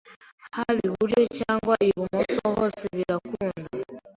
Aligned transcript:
haba 0.55 0.79
iburyo 0.87 1.19
cyangwa 1.39 1.75
ibumoso 1.89 2.39
hose 2.57 2.83
birakunda 2.97 3.65